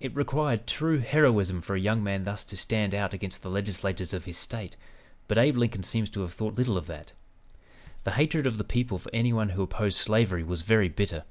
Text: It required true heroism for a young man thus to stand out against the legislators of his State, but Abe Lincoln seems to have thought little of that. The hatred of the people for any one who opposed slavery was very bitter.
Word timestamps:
It 0.00 0.16
required 0.16 0.66
true 0.66 0.98
heroism 0.98 1.60
for 1.60 1.76
a 1.76 1.80
young 1.80 2.02
man 2.02 2.24
thus 2.24 2.42
to 2.46 2.56
stand 2.56 2.92
out 2.92 3.14
against 3.14 3.40
the 3.42 3.48
legislators 3.48 4.12
of 4.12 4.24
his 4.24 4.36
State, 4.36 4.74
but 5.28 5.38
Abe 5.38 5.56
Lincoln 5.56 5.84
seems 5.84 6.10
to 6.10 6.22
have 6.22 6.32
thought 6.34 6.56
little 6.56 6.76
of 6.76 6.88
that. 6.88 7.12
The 8.02 8.10
hatred 8.18 8.48
of 8.48 8.58
the 8.58 8.64
people 8.64 8.98
for 8.98 9.14
any 9.14 9.32
one 9.32 9.50
who 9.50 9.62
opposed 9.62 9.98
slavery 9.98 10.42
was 10.42 10.62
very 10.62 10.88
bitter. 10.88 11.22